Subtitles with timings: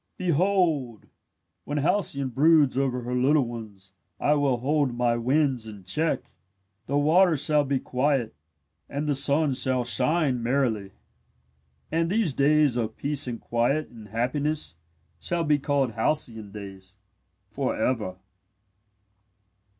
[0.17, 1.05] "Behold,
[1.63, 6.21] when Halcyone broods over her little ones I will hold my winds in check.
[6.87, 8.33] The waters shall be quiet
[8.89, 10.89] and the sun shall shine merrily.
[11.91, 14.75] "And these days of peace and quiet and happiness
[15.19, 16.97] shall be called 'halcyon days,'
[17.47, 18.15] for ever."